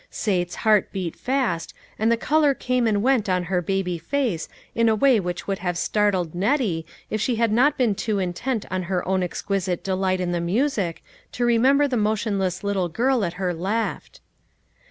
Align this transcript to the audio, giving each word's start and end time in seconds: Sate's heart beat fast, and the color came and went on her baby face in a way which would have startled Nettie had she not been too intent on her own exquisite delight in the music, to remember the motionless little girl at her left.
Sate's 0.09 0.55
heart 0.65 0.91
beat 0.91 1.15
fast, 1.15 1.75
and 1.99 2.11
the 2.11 2.17
color 2.17 2.55
came 2.55 2.87
and 2.87 3.03
went 3.03 3.29
on 3.29 3.43
her 3.43 3.61
baby 3.61 3.99
face 3.99 4.49
in 4.73 4.89
a 4.89 4.95
way 4.95 5.19
which 5.19 5.45
would 5.45 5.59
have 5.59 5.77
startled 5.77 6.33
Nettie 6.33 6.87
had 7.11 7.21
she 7.21 7.35
not 7.37 7.77
been 7.77 7.93
too 7.93 8.17
intent 8.17 8.65
on 8.71 8.81
her 8.89 9.07
own 9.07 9.21
exquisite 9.21 9.83
delight 9.83 10.19
in 10.19 10.31
the 10.31 10.41
music, 10.41 11.03
to 11.33 11.45
remember 11.45 11.87
the 11.87 11.97
motionless 11.97 12.63
little 12.63 12.89
girl 12.89 13.23
at 13.23 13.33
her 13.33 13.53
left. 13.53 14.21